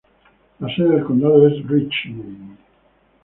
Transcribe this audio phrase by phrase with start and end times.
[0.67, 2.57] Es sede del condado de Richmond.